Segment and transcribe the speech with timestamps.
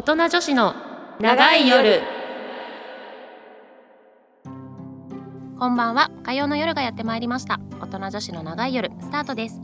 [0.00, 0.74] 大人女子の
[1.20, 2.00] 長い夜。
[5.58, 6.10] こんばんは。
[6.22, 7.60] 火曜の夜がやってまいりました。
[7.82, 9.60] 大人女子の長い夜スタートです。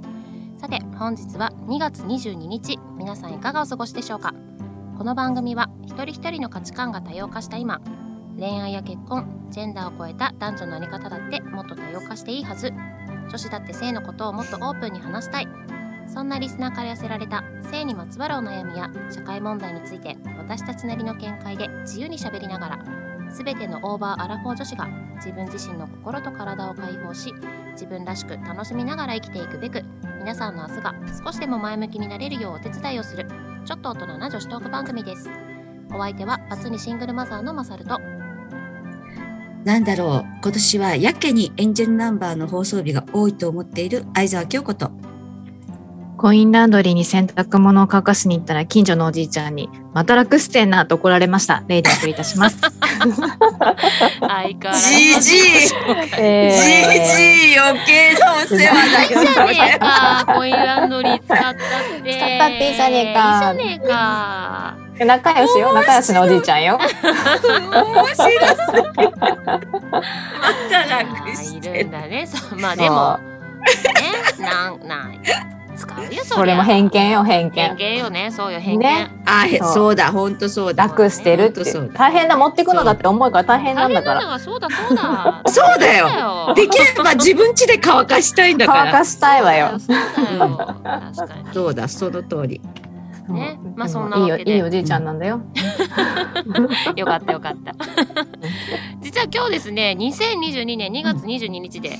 [0.58, 2.78] さて本日は2月22日。
[2.98, 4.34] 皆さんいかがお過ごしでしょうか？
[4.98, 7.80] この番組は一人一人の価値観が多様化した今
[8.38, 12.74] 恋愛や結婚ジェンダーを超えた男女の在り方だってもっと多様化していいはず。
[13.30, 15.48] 女子だって性のことをもっとオープンに話したい。
[16.08, 22.84] そんなリスナーから寄せられた性にまつわるお悩みや社会問題について私たちなりの見解で自由にしゃべりながら
[23.30, 27.32] 全てのオーバーアラフォー女子が自分自身の心と体を解放し
[27.72, 29.82] 自分らしく楽しみながら生きていくべく
[30.18, 33.26] 皆さんの明日が少しでも前向きになれるようお手伝いをする
[33.64, 35.28] ちょっと大人な女子トーク番組です
[35.92, 37.98] お相手はバツ2シングルマザーのマサルと
[39.66, 44.92] なんだろう、今年はやけにエンジェルナンバーの放送日が多いと思っている相沢京子と、
[46.16, 51.62] コインランドリーに洗濯物を乾かしに行ったら近所のおじいちゃんにまた楽してんなと怒られました。
[51.68, 52.58] レイでお送りいたします。
[52.58, 52.70] 相
[54.20, 61.58] 変わらずじじじじい余計なお世話だいいじゃねえかコインランドリー使ったって
[62.16, 66.78] 使ったっていいじゃねえかいいじゃねえかー仲良しよ、仲良しのおじいちゃんよ。
[66.78, 66.96] 面白
[68.16, 68.92] そう。
[68.96, 69.60] ま
[70.70, 72.26] た楽あいるしてんだね
[72.58, 73.18] まあでも
[74.40, 75.22] ねなんなん
[75.76, 77.94] 使うよそれも偏見よ、偏偏見。
[77.94, 78.30] 見よね。
[78.30, 79.10] そうよ偏見、ね。
[79.24, 79.72] あ、へそう。
[79.74, 80.84] そうだ、本当そうだ。
[80.84, 81.56] 楽してるって。
[81.56, 81.98] ほんとそうだ。
[81.98, 84.26] 大変だ、持ってくのだって重いから大変なんだから。
[84.26, 85.96] はそうだそうだそうだ。
[85.96, 86.08] よ。
[86.08, 86.54] よ。
[86.54, 88.82] できれば自分家で乾かしたいんだから。
[88.84, 89.78] 乾かしたいわよ。
[89.78, 89.96] そう
[90.28, 90.56] だよ。
[91.14, 91.54] 確かに。
[91.54, 92.60] そうだ、その通り。
[93.28, 93.58] ね。
[93.64, 93.74] うん。
[93.76, 94.56] まあそんないいよ、わけで。
[94.56, 95.40] いいおじいちゃんなんだよ。
[96.96, 97.74] よかったよかった。
[99.00, 101.96] 実は今日ですね2022年2月22日で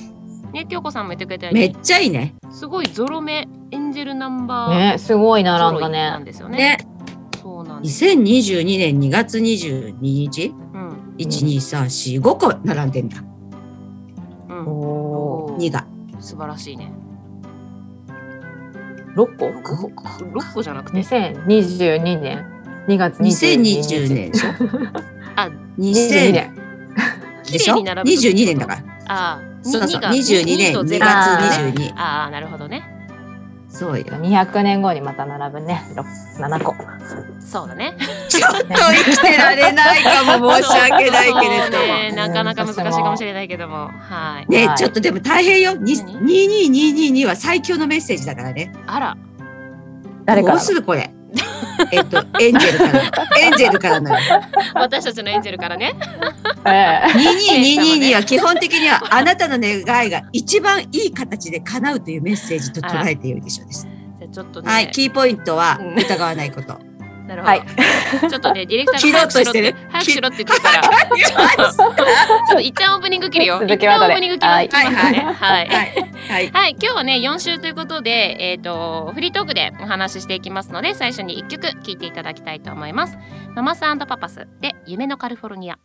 [0.57, 2.33] ね京子さんも言ってくれたようにめっちゃいいね。
[2.51, 6.25] すごいゾロ目エンジェルナンバーね、すごいな、なんか揃いなんね。
[6.25, 6.77] ですよねね。
[7.41, 13.23] そうなんです2022年2月22日、うん1、2、3、4、5個並んでんだ。
[14.49, 15.85] うんおおおー2が。
[16.19, 19.15] 素晴らしいねー。
[19.15, 22.45] 6個？6個じゃなくて ?2022 年
[22.87, 24.49] 2月22 2020年でしょ？
[25.35, 26.55] あ2000 22年。
[27.51, 27.75] でしょ？
[27.75, 28.83] 綺麗に並ぶ ?22 年だから。
[29.07, 31.11] あーそうそう、にが22年2にとゼ月ロ
[31.71, 31.93] 22。
[31.95, 32.83] ああなるほどね
[33.69, 34.05] そうよ。
[34.05, 35.83] 200年後にまた並ぶね。
[36.39, 36.73] 7個。
[37.45, 37.95] そうだね
[38.27, 41.83] ちょっと生きてられないかも 申し訳ないけれども。
[41.85, 45.73] ねなかなか難しいかもしれないけどもはいね、はいちょっとでも大変よ。
[45.75, 48.73] に何？22222は最強のメッセージだからね。
[48.87, 50.59] あらどう誰から？
[50.59, 51.11] するこれ。
[51.91, 53.03] えっと、エンジェルから。
[53.39, 54.17] エンジェルからのよ。
[54.75, 55.93] 私たちのエンジェルからね
[56.65, 63.87] ええ2222は基本的にはあなたの願いが一番いい形で叶うというメッセージと捉えているでしょうです。
[64.19, 66.79] じゃあちょっとね、はい、キーポイントはうん疑わないこと。
[67.27, 67.61] なるほど、はい。
[68.29, 71.73] ちょっとねディレクターが早くしろっとして早くしろって言ってるから。
[71.73, 71.95] ちょっ
[72.53, 73.61] と一旦オープニング切るよ。
[73.63, 75.67] 一旦オープニング切りますはいねはい。
[75.67, 76.07] はい。
[76.29, 76.51] はい。
[76.51, 83.17] はい、 今日はね4週ということで、えー、とフリートークでお話ししていきますので最初に1曲聴いていただきたいと思います。
[83.55, 85.77] ママスパパスで夢のカリフォルニア。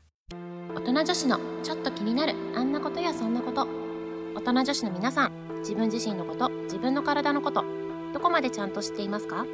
[0.74, 3.66] 大人女子のちょっと気になるあんなことやそんなこと。
[4.34, 7.64] 大人女子の皆さん自分自身のこと自分の体のこと
[8.12, 9.46] どこまでちゃんと知っていますか？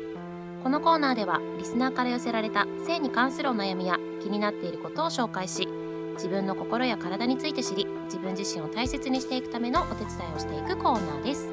[0.62, 5.68] このコーナーではリスナーから寄せられた性に関するお悩みや気になっていることを紹介し
[6.14, 11.52] 自分の心や体について知り自分自身を大切にしていくためのお手伝いをしていくコーナーです。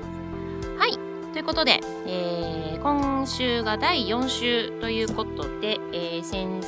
[0.77, 0.97] はい
[1.33, 6.63] ということで、えー今週が第4週ということで、えー先1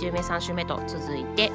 [0.00, 1.52] 週目3週目と続いて、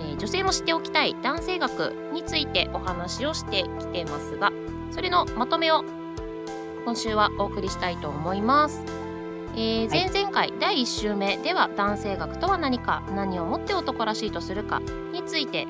[0.00, 4.52] えー女性も知っておきたい男性学についてお話をしてきてますが
[4.90, 5.84] それのまとめを
[6.84, 9.09] 今週はお送りしたいと思います。
[9.62, 14.80] えー前々回第1週目では男性学とは何か何をもって男らしいとするか
[15.12, 15.66] について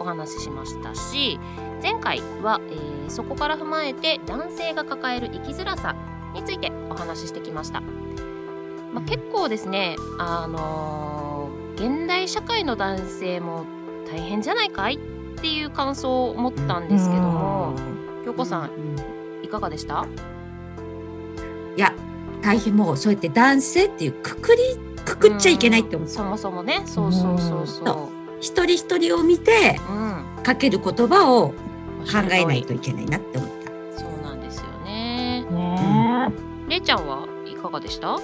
[0.00, 1.38] お話ししましたし
[1.80, 5.96] 前回は、えーそこから踏まえて男性が抱える生きづらさ
[6.32, 13.64] についてお話ししてきました、まあ、結構ですねあのー現代社会の男性も
[14.08, 14.98] 大変じゃないかいっ
[15.40, 17.74] ていう感想を持ったんですけども
[18.24, 18.70] 京子さん。
[19.42, 20.06] いかがでした？
[22.42, 24.62] 大変もうそうやって男性っていうくくり、
[25.04, 26.08] くくっちゃいけないって思う。
[26.08, 26.82] そもそもね。
[26.86, 28.08] そうそうそうそう。
[28.40, 29.92] 一人一人を見てう
[30.40, 30.42] ん。
[30.42, 31.54] かける言葉を考
[32.32, 34.00] えないとといけないなって思った。
[34.00, 35.44] そうなんですよね。
[35.50, 36.28] ね
[36.68, 38.16] れいちゃんはいかがでした？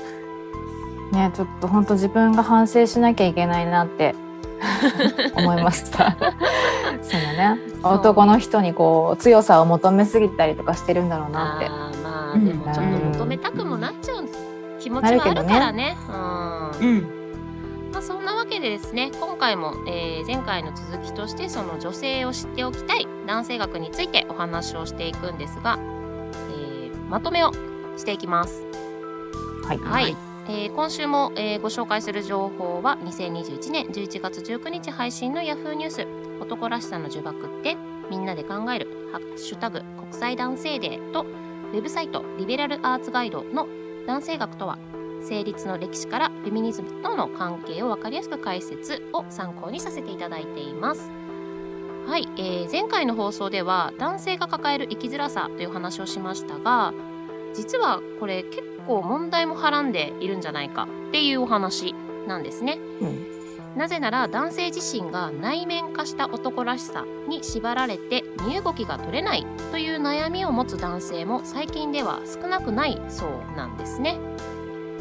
[1.12, 4.14] えねえちょっと本当自分が反省しなきゃいけないなって
[5.36, 6.16] 思いました。
[7.02, 7.58] そのね。
[7.82, 7.92] そう。
[7.94, 11.95] 男の人にこう強さを求めすぎたりとかしてるんだろうなって。
[12.38, 14.24] でもちょっと求めたくもなっちゃう
[14.78, 15.96] 気気持ちはあるからね。
[16.08, 17.16] うんうん。
[17.92, 27.52] まあ、そんなわけでですね今回も、えー前回の続きとしてその女性を知っておきたい男性学についてお話をしていくんですが、えーまとめを
[27.96, 28.64] していきます。
[29.64, 29.78] はい。
[29.78, 30.16] はい、
[30.48, 36.06] えー今週も、えーご紹介する情報は2021年11月19日配信の Yahoo ニュース
[36.40, 37.76] 「男らしさの呪縛って
[38.10, 41.24] みんなで考えるハッシュタグ国際男性デー」と
[41.72, 43.66] ウェブサイトリベラルアーツガイドの
[44.06, 44.78] 男性学とは
[45.22, 51.10] 成立の歴史からフェミニズムとの関係を分かりやすく解説を参考にさせていただいています。
[52.06, 56.94] はい、えー前回の放送では男性が抱える生きづらさという話をしましたが
[57.52, 61.96] 実はこれ結構問題もはらんでいるんじゃないかっていうお話
[62.28, 62.78] なんですね。
[63.00, 63.25] うん
[63.76, 74.19] なぜなら男性自身が内面化した男らしさに縛られて身動きが取れないという悩みを持つ男性も最近では少なくないそうなんですね。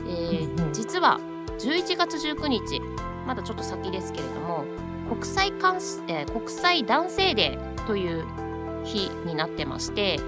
[0.07, 1.19] えー実は
[1.57, 2.81] 11月19日
[3.25, 4.66] まだちょっと先ですけれども
[5.10, 8.25] 国際監視、えー国際男性デーという
[8.83, 10.19] 日になってまして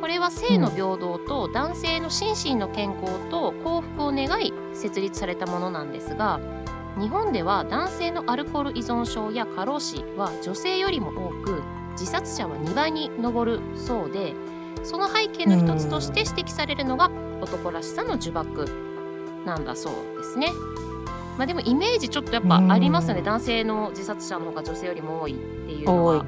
[0.00, 6.38] これは性の平等と男性の心身の健康と幸福を願い設立されたものなんですが
[6.98, 11.62] 日本では男性のアルコール依存症や過労死は女性よりも多く
[11.92, 14.34] 自殺者は2倍に上るそうで
[14.82, 17.10] その背景の一つとして指摘されるのが
[17.40, 18.66] 男らしさの呪縛
[19.44, 20.48] なんだそうですね。
[21.36, 26.24] まあでもイメージちょっとやっぱありますよねうん男性の自殺者の方が女性よりも多いっていうのは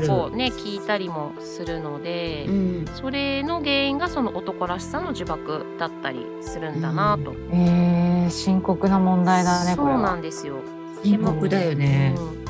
[0.00, 0.06] ちょこ。
[0.06, 2.84] ちょこね聞いたりもするので、うん。
[2.94, 7.32] それの原因がその男らしさの呪縛だったりするんだなと。
[7.52, 9.96] えー、深刻な問題だね、これは。
[9.96, 10.56] そうなんですよ。
[11.02, 12.14] 深刻だよね。
[12.16, 12.44] うんうん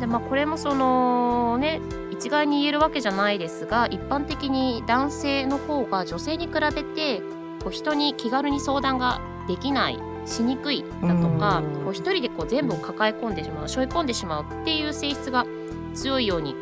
[0.00, 1.80] でまあこれもそのね
[2.10, 7.20] 一概に言えるわけじゃないですが一般的に男性の方が女性に比べて
[7.62, 15.46] こう人に気軽に相談ができないしにくいだとかうんこう一人でこう全部を抱え込んでしまう背負い込んでしまうっていう性質が
[15.94, 16.54] 強いように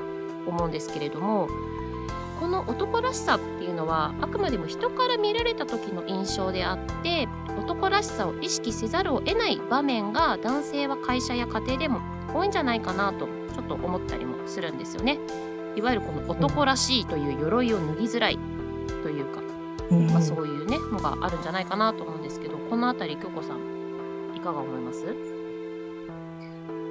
[0.46, 1.48] 思うんですけれども
[2.40, 3.40] この男らしさっ
[3.76, 7.28] のはあくまでも人から見られた時の印象であって
[7.58, 12.00] 男らしさを意識せざるを得ない場面が男性は会社や家庭でも
[12.34, 15.18] 多いんじゃないかなとちょっと思ったりもするんですよね。
[15.76, 18.38] いわゆるこの男らしいという鎧を脱ぎづらい
[19.02, 19.42] というか、
[19.90, 25.35] うんまあ、そういうねのがあるんじゃないかなと思うんですけどこのあたり京子さんいかが思います？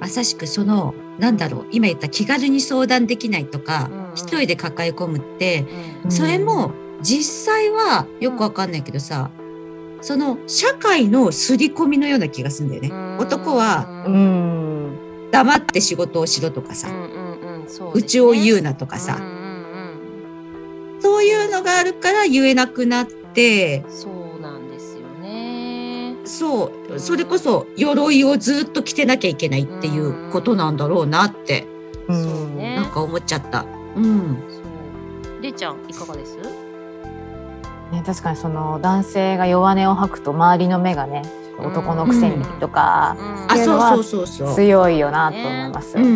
[0.06, 5.66] まさしくその、なんだろう、今言った気軽に相談できないとかうんうん、一人で抱え込むって、
[6.04, 6.70] うんそれも
[7.02, 9.30] 実際はよくわかんないけどさ、
[10.00, 13.18] その社会の刷り込みのような気がするんだよね。
[13.18, 15.30] 男はううんん。
[15.32, 16.88] 黙って仕事をしろとかさ、
[17.92, 19.36] うちを言ううなとかさ、うんうん
[21.00, 24.15] そういうのがあるから言えなくなってう、んそう。
[26.26, 31.66] そう、それこそ鎧をずっと着てなきゃいけないっていうことなんだろうなって、
[32.08, 32.16] そう
[32.56, 32.76] ね。
[32.76, 33.64] なんか思っちゃった。
[33.96, 34.36] うん。
[34.48, 35.42] そう。
[35.42, 36.36] れいちゃんいかがです？
[37.92, 41.22] ね、確かにその男性が弱音を吐くと周りの目がね
[41.58, 43.52] 男のくせにとかうん。
[43.52, 44.54] あ、いうのはそうそうそう。
[44.54, 45.96] 強いよなと思います。
[45.96, 46.04] うん。
[46.04, 46.08] う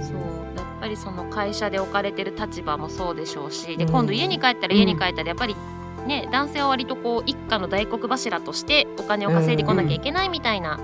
[0.00, 0.02] ん。
[0.02, 0.16] そう。
[0.56, 3.90] やっぱりその会社で置かれてる立場もそうでしょうしでうん。
[3.90, 5.54] 今度家に帰ったら家に帰ったらやっぱり
[6.10, 10.78] ね男性は割とこう一家の大黒柱としてお金を稼いでこなきゃいけないみたいな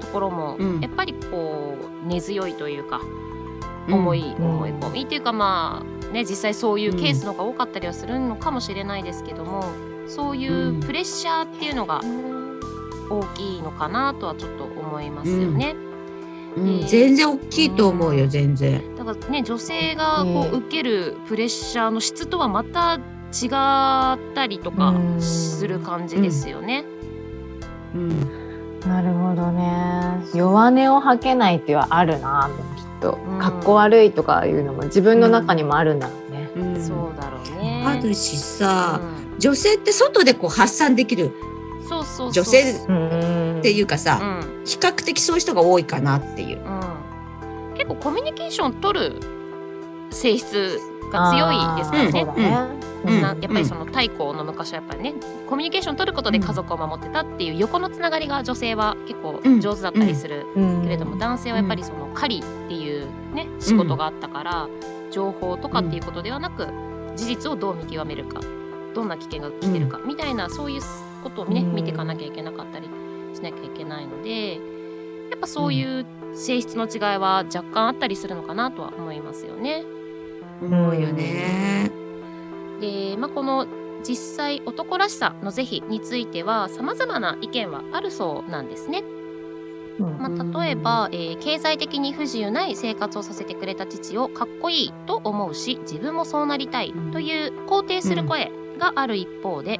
[0.00, 0.80] ところもうん。
[0.80, 3.00] やっぱりこう根強いというか
[3.86, 9.64] うん思いうん思い込みっていうかまあね実際そういうケースの方が多かったりはするのかもしれないですけども
[10.08, 12.00] そういうプレッシャーっていうのが
[13.10, 15.74] 大きいのかなとはちょっと思いますよね。
[16.56, 16.68] うん。
[16.68, 18.80] えー全然大きいと思うよ、全然。
[18.96, 22.98] だからね女性がこうんう受けるプレッシャーの質とはまた
[23.42, 26.84] 違ったりとかうんする感じですよね。
[27.94, 28.80] うん。
[28.80, 30.24] なるほどね。
[30.34, 33.38] 弱音を吐けないっていうのはあるなきっとうん。
[33.38, 36.50] かっこ悪いとかいうのも自分の中にもあるんだろうね。
[36.56, 37.84] うんそうだろうね。
[37.86, 41.32] あるしさ、うん女性って外でこう発散できる
[41.88, 46.60] そうそうそう女性うんっていうかうさ、ん比較的そういう人が多いかなっていう。
[46.60, 49.20] うん、結構コミュニケーション取る
[50.10, 50.78] 性質
[51.14, 52.64] が強いですからね。
[53.04, 55.14] やっぱりその太古の昔はやっぱりね
[55.48, 60.82] コミュニケーション取ることで家族を守ってたっていう横のつながりが女性は結構上手だったりするうん。
[60.82, 64.68] けれども、男性はやっぱりその狩りっていうね仕事があったから、
[65.10, 66.66] 情報とかっていうことではなく
[67.14, 68.40] 事実をどう見極めるか
[68.94, 70.82] どんな危険が来てるかみたいなそういう
[71.22, 71.74] ことをね、うん。
[71.74, 72.88] 見ていかなきゃいけなかったり
[73.34, 79.84] しなきゃいけないのでやっぱそういう性質の違いは若干あったりするのかなとは思いますよね。
[80.62, 81.90] 思うよね。
[82.80, 83.66] で、まあ、この
[84.06, 89.02] 実際男らしさの是非については様々な意見はあるそうなんですね。
[89.98, 99.78] まあ、例えば、えー、経済的に不自由ない生活をさせてくれた父をかっこいいと思うし自分もそうなりたいという肯定する声がある一方で、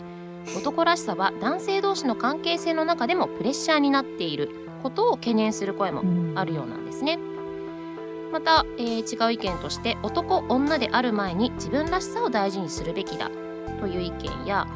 [0.57, 4.51] 男らしさは男性同士の関係性の中でもプレッシャーになっている
[4.83, 6.03] ことを懸念する声も
[6.39, 7.19] あるようなんですね。
[8.35, 13.31] また、えー、違う意見として男女である前に自分らしさを大事にするべきだ
[13.79, 14.67] という意見や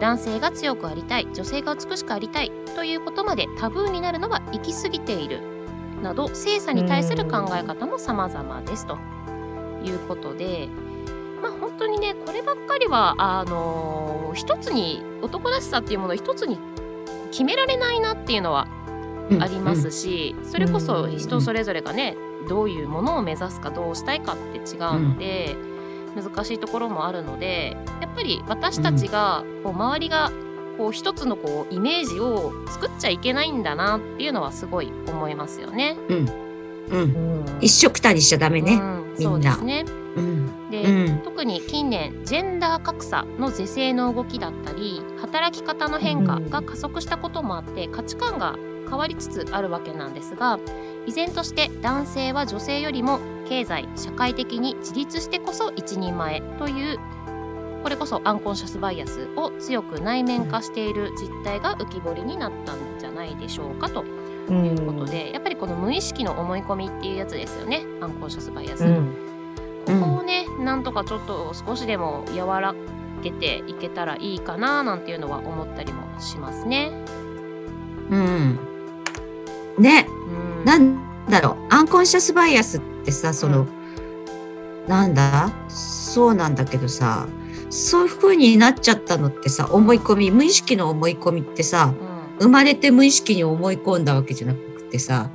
[0.00, 5.38] 男性が強くありたい女性が美しくありたいということまでタブーになるのは行き過ぎている
[6.02, 8.98] など性差に対する考え方も様々ですと
[9.84, 10.68] いうことで
[11.40, 16.58] まあ本当にねこればっかりはあのー、一つに男らしさっていうものを一つに
[17.30, 18.66] 決められないなっていうのは
[19.40, 22.16] ありますし、それこそ人それぞれがね
[22.48, 25.56] どういうものを目指すかどうしたいかって違うので。
[26.14, 30.30] 難しいところもあるのでやっぱり私たちがこう周りが
[30.78, 35.96] こう一つのこうイメージを作っちゃいけないんだなっていうのはすごい思いますよね。
[36.08, 36.28] うん、
[36.90, 39.28] うん、一緒くたにしちゃダメね、うん、みんな。
[39.28, 39.84] そうですね。
[40.16, 48.56] うん、で、うん、特に近年ジェンダー格差の是正の動きだったり働き方の変化が加速したこともあって価値観が
[48.88, 50.58] 変わりつつあるわけなんですが
[51.06, 56.98] 依然として男性は女性よりも経済社会的に自立してこそ一人前という
[57.82, 64.04] これこそアンコンシャスバイアスを強く内面化している実態が浮き彫りになったんじゃないでしょうかと
[64.50, 69.14] いうことで、やっぱりこの無意識の思い込みっていうやつですよねアンコンシャスバイアス、うん、
[69.84, 72.74] ここをねなんとかちょっと少しでも和ら
[73.22, 76.90] げていけたらいいかななんていうのは思ったりもしますね。
[78.10, 78.73] うん
[79.78, 81.74] ね、うん、なんだろう。
[81.74, 83.68] アンコンシャスバイアスってさその、うん、
[84.88, 85.52] なんだ？
[85.68, 87.26] そうなんだけどさ
[87.70, 95.30] そういう風になっちゃったのってさ思い込み無意識の思い込みってさ、うん、生まれて無意識に思い込んだわけじゃなくてさ、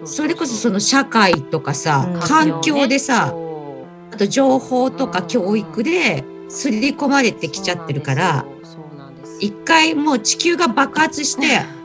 [0.00, 3.32] うん、それこそその社会とかさ、うん、環境でさ、
[4.12, 8.44] あと情報とか教育で刷り込まれてきちゃってるから、
[9.38, 11.62] 一回もう地球が爆発して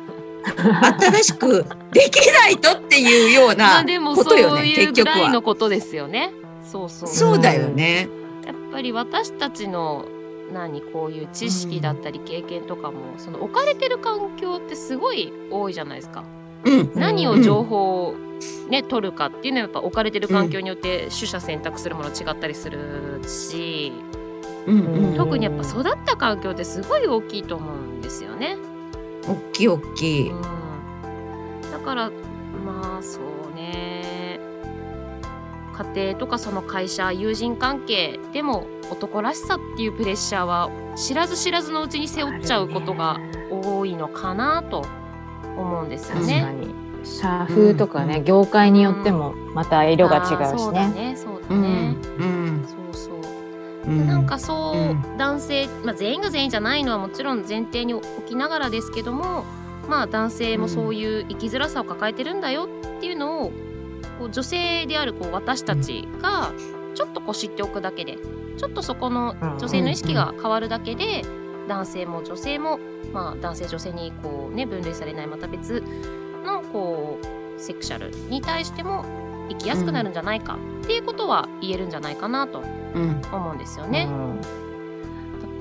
[0.46, 3.84] 新しくできないとっていうような
[4.16, 5.30] ことよね、結局は。
[5.30, 6.32] のことですよね。
[6.64, 7.10] そうそう。
[7.10, 8.08] そうだよね。
[8.46, 10.06] やっぱり私たちの
[10.54, 16.24] 何こういう知識だったり経験とかも、うん、その置かれてる環境ってすごい多いじゃないですか。
[16.66, 18.16] うん、何を情報を
[18.70, 23.94] ね、取るかっていうのはやっぱ置かれてる環境によって取捨選択するもの違ったりするし、
[24.68, 28.58] うんうん、特にやっぱ育った環境ってすごい大きいと思うんですよね。
[29.28, 30.32] 大きい大きい。
[30.32, 30.42] うん、
[31.72, 32.12] だから
[32.66, 34.40] まあそうね
[35.94, 44.86] 家庭とかその会社友人関係でも男らしさっていうプレッシャーは知らず知らずのうちに背負っちゃうことが多いのかなと
[45.58, 46.46] 思うんですよね。
[47.04, 50.58] 社風とかね、うん、業界によってもまた色が違うしね。
[50.58, 51.96] そうだね、そうだね。
[52.20, 52.45] うん。
[53.88, 59.46] うん、なんかそう、うん、男性、まあ、全員が全員じゃないのはもちろん前提に置きながらですけども
[59.88, 63.52] まあ男性もそういう生きづらさを抱えてるんだよっていうのを
[64.20, 66.52] こう女性であるこう私たちが
[66.96, 68.18] ちょっとこう知っておくだけで
[68.58, 71.24] ちょっとそこの女性の意識が変わるだけで
[71.68, 72.80] 男性も女性も、
[73.12, 75.84] まあ、男性女性にこう、ね、分類されないまた別
[76.46, 79.06] のこうセクシャルに対しても
[79.50, 80.58] 生きやすくなるんじゃないか。
[80.84, 82.64] っていうことは言えるんじゃないかなと。
[83.32, 84.08] 思うんですよね。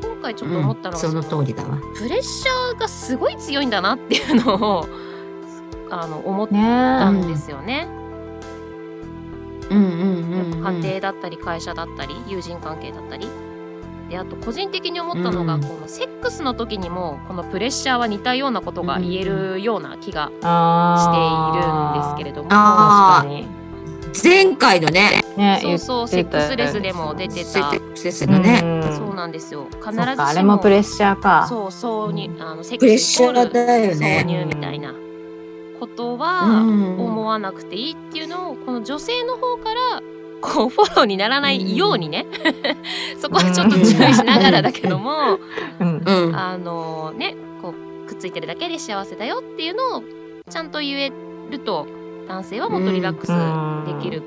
[0.03, 1.79] 今回ちょっと思ったのは、その通りだわ。
[1.97, 4.87] プレッシャーがすごい強いんだなっていうのを
[5.91, 7.89] あの思ったんですよね。
[9.71, 13.29] うんうんうん、家庭だったり会社だったり友人関係だったり。
[14.09, 23.64] であと個人的に思ったのが、うん、このセックスの時にもこのプレッシャーは似たようなことが言えるような気がしているんですけれども、確かに
[24.23, 25.23] 前回のね。
[25.37, 27.51] ねそうそうセックスレスでも出てた。
[27.51, 28.61] セックスレスのね。
[28.97, 29.67] そうなんですよ。
[29.73, 31.47] 必ずしもあれもプレッシャーか。
[31.49, 34.95] そうそうにあのセックスイコール挿入みたいな
[35.81, 40.03] ことは思わなくていいっていうのをこの女性の方から
[40.41, 42.27] こうフォローにならないようにね
[43.21, 45.39] そこはちょっと注意しながらだけども、
[46.33, 50.03] あのねこうくっついてるだけで幸せだよっていうのを
[50.49, 51.13] ちゃんと言え
[51.51, 51.87] ると
[52.29, 53.31] 男性はもっとリラックス
[53.87, 54.23] できる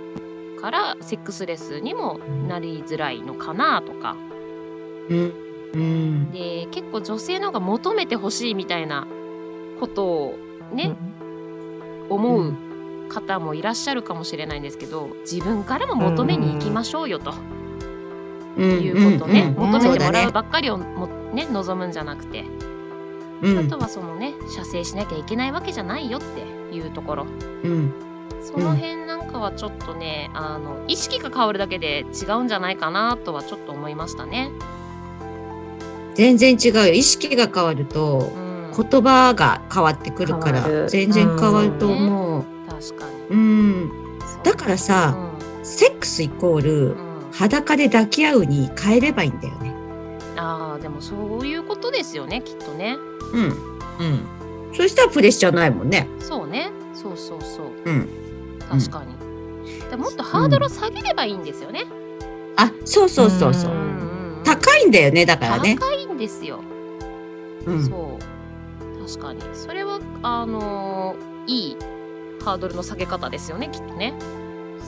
[0.62, 4.16] から、セックスレスにもなりづらいのかなとか。
[5.74, 9.06] うん、で結構女性の方が求めてほしいみたいな
[9.80, 10.38] ことを
[10.74, 10.96] ね、
[12.10, 12.54] うん、思う
[13.10, 17.34] 方もいらっしゃるかもしれないんですけど自分からも求めに行きましょうよと。
[18.58, 19.64] いうことね、うん。
[19.66, 19.72] うん。
[19.72, 22.44] 求めてもらうばっかりをもね望むんじゃなくて、
[23.44, 23.60] うん。
[23.60, 27.28] あとはそのね射精しなきゃいけないわけじゃないよっていうところ
[27.64, 27.94] うん
[28.42, 34.52] その辺なんかはちょっとねあの意識が変わるだけで違うんじゃないかなとはちょっと思いましたね。
[36.16, 42.44] 全然違うよ意識が変わるとうん、言葉が変わってくるから全然変わると思う。
[42.68, 45.16] 確かにうん、だからさ、
[45.64, 49.76] セックスイコールうんうん裸で抱き合うに変えればいいんだよね。
[50.38, 52.98] ああでもそういうことですよねきっとね。
[53.34, 53.44] うん。
[53.44, 54.37] うん。
[54.74, 56.08] そしたらプレッシャーないもんね。
[56.20, 58.08] そうねそうそうそううん。
[58.70, 59.16] 確かに。
[59.90, 61.86] でもっとハードルを下げればいいんですよね。
[62.56, 63.72] あ、そうそうそうそう。
[63.72, 64.08] うんうん
[64.44, 65.76] 高いんだよね、だからね。
[65.78, 66.62] 高いんですよ。
[67.66, 67.86] うん。
[67.86, 71.78] そう確かにそれはあのーいい
[72.44, 74.14] ハードルの下げ方ですよねきっとね。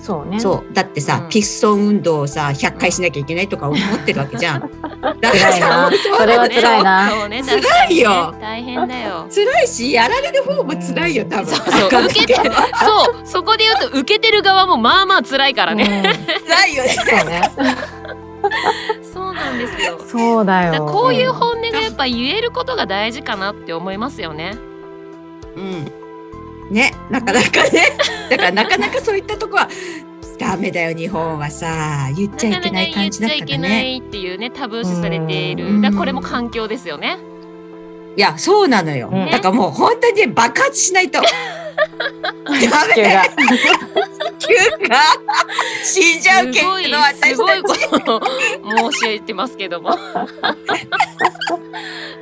[0.02, 0.40] そうね。
[0.40, 0.74] そう。
[0.74, 4.62] だってさ、うんピストン運動をさ、100回しなきゃいけないとか思ってるわけじゃん。
[5.02, 9.28] だから辛いなさそれは辛いな辛いよ大変だよ。
[9.34, 11.46] 辛いし、やられる方も辛いよ、多分。
[11.48, 15.84] そうそう受けてそうそこで言うと受けてる側もまあまあ辛いからね。
[15.88, 16.20] ね。
[16.48, 16.90] 辛いよね。
[16.90, 17.42] そうね。
[19.14, 20.00] そうなんですよ。
[20.08, 20.86] そうだよ。
[20.86, 24.58] こういう本音がやっぱ言えることが大事かなって思いますよね。
[25.56, 25.92] うん。
[26.70, 27.98] ね、なかなかね。
[28.30, 29.68] だからなかなかそういったとこは、
[30.38, 33.96] ダメだよ、日本はさ、言っちゃいけない感じだからなかなか言っちゃいけなね。
[33.96, 35.68] いっていうねタブー視されている。
[35.68, 37.18] うんだこれも環境ですよね。
[38.16, 39.10] いや、そうなのよ。
[39.12, 41.20] うんだからもう本当にね爆発しないと。
[42.46, 43.24] ダメが。
[44.40, 44.56] 地球
[44.88, 45.02] が
[45.84, 47.62] 死んじゃうけど、すごい私すごい。
[47.64, 48.22] ことを
[48.92, 49.90] 申し上げてますけども。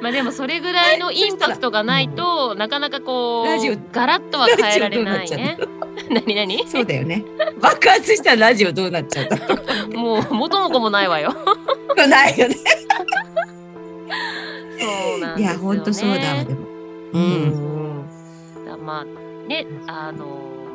[0.02, 5.58] まあでもそれぐらいのインパクトがないとなかなかこラジオうガラッとは変えられないね。
[6.10, 6.68] 何何？
[6.68, 7.24] そうだよね。
[7.60, 9.28] 爆発したらラジオどうなっちゃう
[9.98, 11.36] もう元も子もないわよ。
[11.98, 12.08] う。
[12.08, 12.56] ないよね。
[14.80, 15.44] そうなんね。
[15.44, 16.62] いや、本当そうだわ、でも。
[17.14, 17.18] う。
[17.18, 18.08] うんん。
[18.66, 19.06] だまあ
[19.48, 20.26] ねあの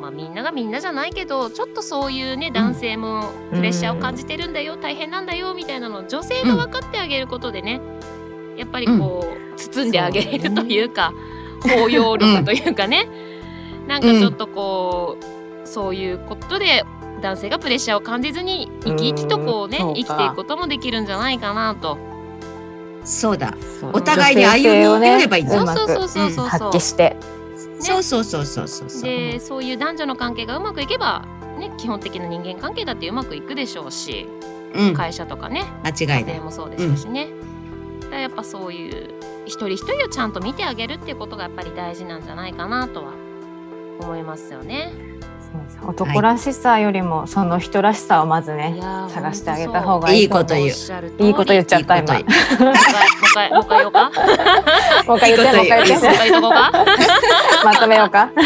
[0.01, 7.79] まあみんながみんなじゃないけどちょっとそういうね男性もプレッシャーを感じてるんだよ、大変なんだよみたいなのを女性が分かってあげることでね、
[8.57, 11.13] やっぱりこう、包んであげれるというか
[11.61, 13.07] 包容力というかね、
[13.87, 15.17] なんかちょっとこ
[15.63, 16.83] う、そういうことで
[17.21, 19.93] 男性がプレッシャーを感じずに生き生きとこうね、うん。
[19.93, 21.97] 生きていくこともできるんじゃないかなと。
[23.05, 23.55] そうだ。
[23.93, 26.71] お互いに歩み寄ればいいねうまくそうそうそうそう発そう。
[26.71, 27.15] 揮して。
[27.83, 29.01] そうそうそうそうそうそう。
[29.03, 31.25] でそういう男女の関係がうまくいけば、
[31.59, 34.27] ね、基本的な人間関係だってうまくいくでしょうし
[34.73, 34.93] うん。
[34.93, 36.45] 会社とかね間違い家庭。
[36.45, 37.27] もそうでしょうしね、
[38.01, 39.13] だからやっぱそういう
[39.45, 43.13] 一人一人をちゃんと見てあげるっていうことがやっぱり大事なんじゃないかなとは
[43.99, 45.12] 思いますよね。
[45.85, 50.67] 男らしさよりもその人らしさをまずねいやー探してあげた方がいいいいこと言う
[51.23, 52.13] いいこと言っちゃった今。
[52.13, 54.11] もう一回もう一回言おうか？
[55.07, 56.71] もう一回言ってもう一回もう一言って回言っとこうか。
[57.65, 58.29] まとめようか。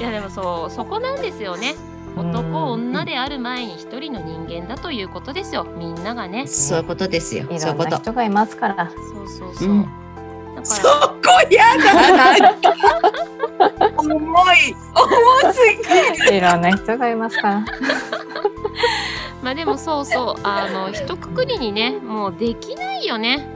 [0.00, 1.74] いやでもそうそこなんですよね。
[2.16, 5.66] 男女である前に一人の人間だということですよ。
[5.78, 6.46] みんながね。
[6.48, 7.44] そういうことですよ。
[7.50, 7.90] いそういうこと。
[7.90, 8.90] ろんな人がいますから。
[9.14, 9.88] そうそうそう、うん
[10.62, 11.08] から。
[11.08, 12.72] こやだなんか
[13.98, 14.14] 重
[14.54, 15.60] い重す
[16.22, 17.36] ぎるいろんな人がいます。
[17.38, 17.64] から
[19.42, 20.40] まあでもそうそう。
[20.42, 23.48] あの一括りにねもうできないよね。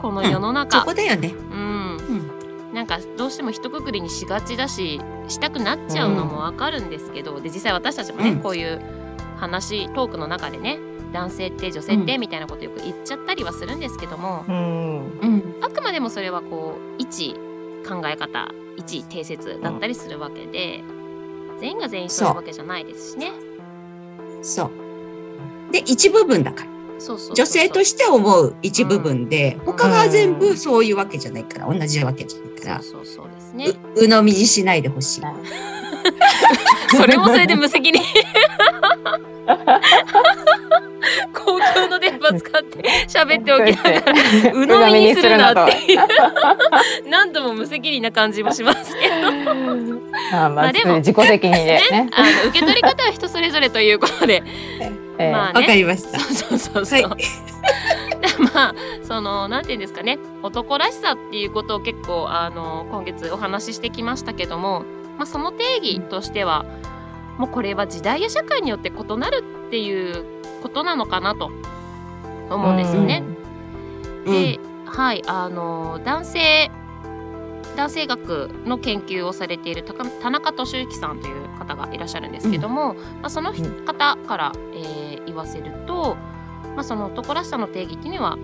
[0.00, 1.34] この世のそ中こだよね。
[1.34, 2.30] うん、
[2.72, 8.40] なんかどうしても一括りにしがちだししたくなっちゃうのもわかるんですけど、で実際私たちもね、うん。
[8.40, 8.80] こういう
[9.38, 10.78] 話トークの中でね
[11.12, 15.18] 男性って女性ってみたいなことよく言っちゃったりはするんですけども、うん。
[15.20, 15.54] うん。
[15.60, 17.34] あくまでもそれはこう一
[17.88, 20.82] 考え方一定説だったりするわけで、
[21.60, 23.32] 全員が全員そういうわけじゃないですしね。
[24.42, 24.70] そう。
[25.72, 26.70] で一部分だから。
[26.98, 29.58] そうそう女性として思う一部分で、ん。
[29.60, 33.66] 他が全部そういうわけじゃないから同じわけじゃないから、そうそうそうですね。
[33.96, 35.22] う鵜呑みにしないでほしい。
[36.96, 38.02] それもそれで無責任。
[41.60, 44.12] 公共の電波使って 喋っておきながら
[44.52, 45.98] 鵜呑みにするなっていう。
[47.08, 49.14] 何度も無責任な感じもしますけど。
[50.32, 52.10] あまあまあでも自己責任でね。
[52.12, 54.42] あの受け取り方は人それぞれということで。
[54.80, 55.32] ええ。
[55.32, 56.18] まあわかねりました。
[56.18, 57.22] そうそうそうそう、はい。
[58.54, 60.18] まあそのなんていうんですかね。
[60.42, 64.84] 男らしさっていうことを結構あの今月お話ししてきましたけども、
[65.18, 66.64] まあ、その定義としては
[67.38, 70.24] もうこれは時代や社会によって異なるっていう
[70.62, 71.50] ことなのかなと
[72.50, 73.22] 思うんですよね。
[74.26, 74.32] うん。
[74.32, 76.70] で、はいあの男性
[77.76, 86.16] 男性学の研究をされている高田中俊之さんという方がいらっしゃるんですけども、まあ、その方から、えー言わせると
[86.74, 88.38] まあ、その男らしさの定義っていうのは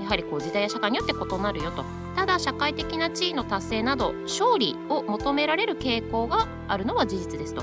[0.00, 1.84] やはりこう時代や社会によって異なるよと。
[2.14, 7.62] ただ社会的な地位の達成など勝利を求められる傾向があるのは事実ですと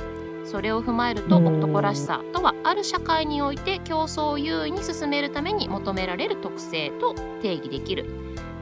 [0.54, 8.06] それを踏まえると男らしさとはある社会において競争を優位に進めるために求められる特性と定義できる。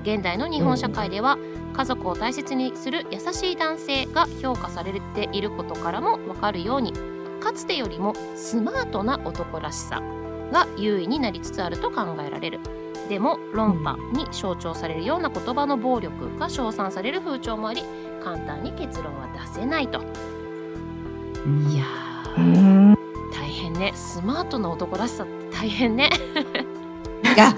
[0.04, 1.38] 現代の日本社会では
[1.74, 6.94] 家族を大切にする優しい男性が評価されていることからも分かるように
[7.42, 10.02] かつてよりもスマートな男らしさ
[10.54, 12.62] が優位になりつつあると考えられる。
[13.10, 17.84] でも論破に象徴されるような言葉の暴力が称賛される風潮もあり
[18.24, 20.00] 簡単に結論は出せないと
[21.46, 22.96] いやー。
[23.34, 23.92] 大変ね。
[23.96, 26.10] スマートな男らしさって大変ね。
[27.24, 27.54] いや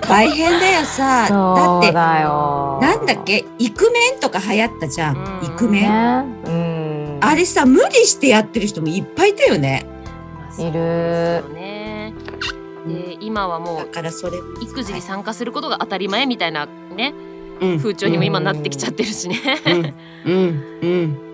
[0.00, 1.28] 大変だよさ。
[1.30, 1.92] だって。
[1.92, 3.44] なんだっけ？
[3.58, 5.46] イクメンとか流行ったじゃん、うん。
[5.46, 6.50] イクメン、ね。
[6.50, 7.18] うん。
[7.20, 9.86] あれさ無理してやってる人もいっぱいいたよね。
[10.58, 12.12] いるね。
[12.86, 14.38] で今はもだうからそれ。
[14.60, 17.14] 育児に参加することが当たり前みたいなね
[17.60, 17.78] うん。
[17.78, 19.38] 風潮にも今なってきちゃってるしね。
[20.26, 20.64] うん。
[20.82, 21.10] うん。
[21.12, 21.31] ね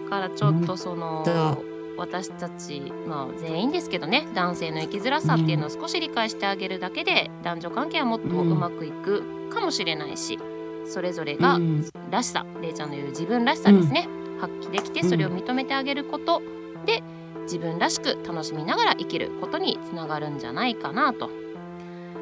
[0.02, 1.64] からちょっとその、そ
[1.96, 10.38] 私たち、まあ、全員ですけどね男性の生きづらさっていうのを少し理解してあげるだけで、男女関係はもっとうまくいくかもしれないし
[10.84, 11.88] それぞれがうん。
[12.10, 14.06] らしされいちゃんの言う自分らしさですね、
[14.38, 16.42] 発揮できてそれを認めてあげること
[16.84, 17.02] で
[17.44, 21.30] 自分らしく楽しみながら生きることにつながるんじゃないかなと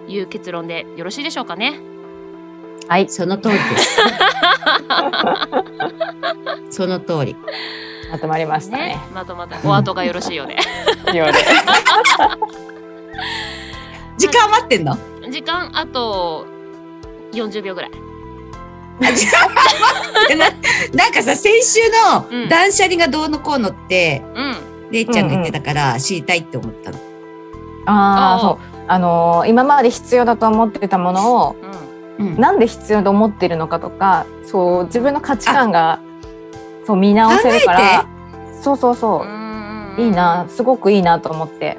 [0.06, 1.93] いう結論でよろしいでしょうかね。
[2.88, 3.08] はい。
[3.08, 3.98] その通りです
[6.82, 7.36] その通り
[8.10, 8.98] まとまりましたね。
[9.12, 10.54] まとまったお後がよろしいようで。
[11.16, 11.38] ようで。
[14.18, 14.96] 時間待ってんの？
[15.30, 16.46] 時間あと
[17.32, 17.90] 40秒ぐらい。
[19.14, 19.68] 時間待
[20.26, 20.46] ってな
[20.94, 21.80] なんかさ先週
[22.30, 24.56] うんの断捨離がどうのこうのって、うん。
[24.92, 26.98] れいちゃんが言ってたから知りたいって思ったの、
[27.86, 28.58] ああ、あーそう。
[28.86, 31.63] あのー今まで必要だと思ってたものをうん。
[31.63, 31.63] うん
[32.18, 36.00] なんで必要と思ってるのかとか、そう自分の価値観が
[36.86, 38.06] そう見直せるから、
[38.62, 39.26] そうそうそう。
[39.26, 39.26] う。
[39.26, 41.78] んいいな、すごくいいなと思って。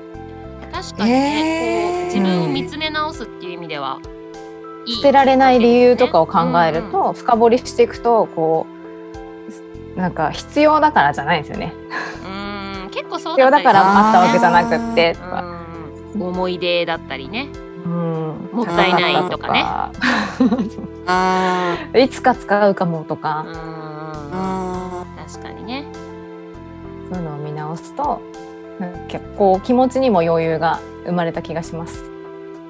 [0.71, 1.95] 確かにね、へー。
[1.97, 3.99] こう自分を見つめ直すっていう意味では
[4.85, 4.95] いい。
[4.95, 8.67] 捨てられない理由とかを考えるうんと、深掘りしていくとこ
[9.95, 11.73] うなんか必要だからじゃないんですよね。
[12.25, 15.43] うん結構そう必要だからあったわけじゃなくってとか、
[16.15, 16.21] うん。
[16.23, 17.47] 思い出だったりね
[17.85, 19.63] うん、もったいないとかね。
[21.05, 23.45] あいつか使うかもとうか、
[25.27, 25.85] 確かにね。
[27.11, 28.21] そういうのを見直すと
[29.07, 32.03] 結構気持ちにも余裕が生まれた気がします。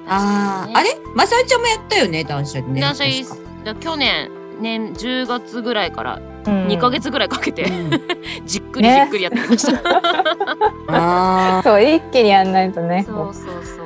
[0.06, 0.76] あー。
[0.76, 0.90] あれ？
[1.14, 2.22] まさえちゃんもやったよね？
[2.24, 2.80] 断捨離ね。
[2.80, 6.66] 断捨離去年年10月ぐらいからうん。
[6.68, 7.90] 2ヶ月ぐらいかけて、うん。
[8.46, 9.80] じっくりじっくりやってきました、
[11.58, 13.04] あそう一気にやんないとね。
[13.06, 13.85] そうそうそう。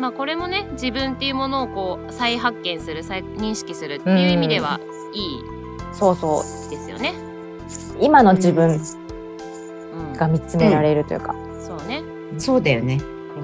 [0.00, 4.80] まあこれもね自分っていうものをこう再発見する再認識するっていう意味では
[5.12, 5.44] いい
[5.92, 6.70] そうそう。
[6.70, 7.14] ですよね、
[8.00, 8.80] 今の自分
[9.92, 10.12] うん。
[10.14, 13.00] が見つめられるというか、そうね、ーそうだよね。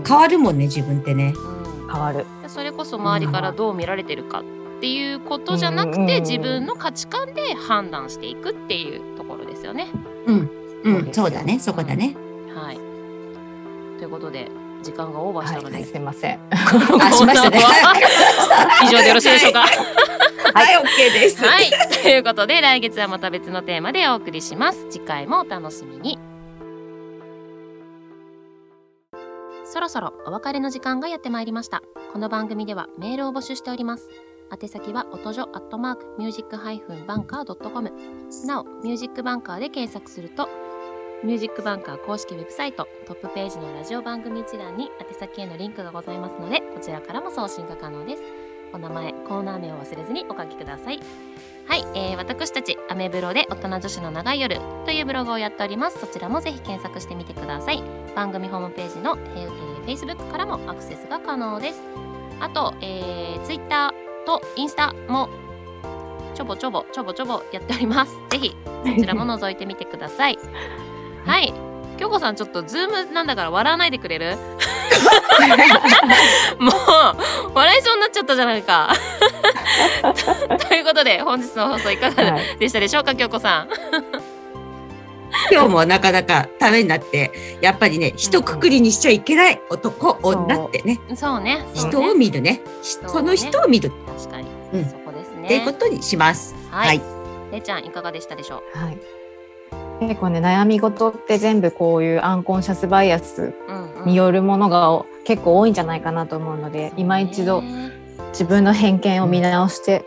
[0.07, 1.33] 変わるもんね自分ってね。
[1.37, 1.90] うん。
[1.92, 2.25] 変わる。
[2.42, 4.45] でそれこそ周りからどう見られてるかっ
[4.81, 6.07] ていうことじゃなくうん。
[6.07, 9.88] て自分の価値観で判断していくっていうところですよね。
[10.27, 10.51] うん。
[10.85, 11.12] うん。
[11.12, 11.59] そうだね。
[11.59, 12.14] そこだね。
[12.55, 12.77] はい。
[13.99, 14.51] ということで
[14.87, 16.40] 時間がオーバーしたので、はい、すいません。
[16.51, 16.57] あ
[17.12, 17.59] しましたね
[18.85, 19.61] 以上でよろしいでしょうか？
[19.61, 19.66] は
[20.62, 21.70] い、はい、オッケーですはい、
[22.03, 24.87] ということで来月はまた別のテーマでお送りします。
[24.88, 26.18] 次回もお楽しみに。
[29.64, 31.83] そろそろお別れの時間がやってまいりました。
[32.12, 34.09] この番組ではメールを募集しております。
[34.62, 37.92] 宛先は音女アットマークミュージックハイフンバンカードットコム。
[38.46, 40.49] なお、ミュージックバンカーで検索すると、
[41.24, 48.22] ミュージックバンカー公式ウェブサイトトップページのラジオ番組一覧に宛先へのリンクがございますので、こちらからも送信が可能です。
[48.72, 51.00] お名前、コーナー名を忘れずにお書きください。
[51.66, 55.98] はい、えー私たちアメブロで大人女子の長い夜というブログをやっております。
[55.98, 57.83] そちらもぜひ検索してみてください。
[58.14, 61.81] 番組ホームページの、えーえー Facebook からもアクセスが可能です。
[62.40, 63.94] あと、えー、Twitter
[64.26, 65.29] とインスタも
[66.35, 68.12] ちょぼちょぼちょぼちょぼやっております。
[68.29, 70.38] ぜひそちらも覗いてみてください。
[71.27, 71.53] はい。
[71.99, 74.37] 京子さんちょっとズームなんだから笑わないでくれる？
[76.59, 76.75] もう
[77.55, 78.93] 笑いそうになっちゃったじゃないか。
[80.69, 83.69] ということで本日の放送いかがはいでしたでしょうか京子さん。
[85.51, 90.99] 今日もなかなかためになってやっぱりね一括りにしちゃいけない男女ってね。
[91.15, 91.41] そう。
[91.41, 91.65] ね。
[91.75, 92.61] 人をね見るね。
[92.83, 93.91] その人を見る。
[94.19, 94.85] 確かに、うん。
[94.85, 95.45] そこですね。
[95.45, 96.55] っていうことにします。
[96.71, 97.03] はい、はい。
[97.53, 98.79] れいちゃんいかがでしたでしょう？
[98.79, 98.99] はい。
[100.00, 104.06] 結構ね悩み事って全部こういうアンコンシャスバイアスうんうん。
[104.06, 107.90] によるものが結構多いんじゃないかなと思うので、今一度ね
[108.30, 110.04] 自分の偏見を見直して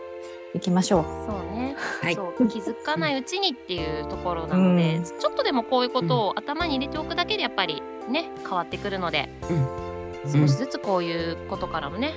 [0.54, 1.04] いきましょう。
[1.26, 2.14] そうね、はい。
[2.14, 5.04] そう気づかないうちにっていうところなので、うん。
[5.04, 10.32] ちょっとでもこういうことを頭に入れておくだけでやっぱりね変わってくるので、うん。
[10.32, 12.12] 少しずつこういうことからもね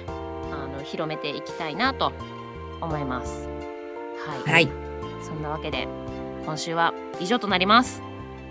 [0.51, 2.13] あの広めていきたいなと
[2.79, 3.47] 思います。
[4.45, 4.69] はい、はい。
[5.21, 5.87] そんなわけで
[6.45, 8.01] 今週は以上となります。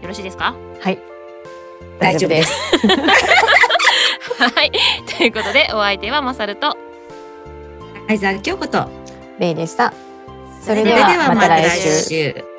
[0.01, 0.55] よろしいですか？
[0.81, 0.99] はい。
[1.99, 2.53] 大丈夫です。
[4.39, 4.73] はい。
[5.17, 6.77] ということでお相手はマサルと
[8.09, 8.89] 相沢京子と。
[9.39, 9.93] レイでした。
[10.61, 12.52] そそれでははまた来週。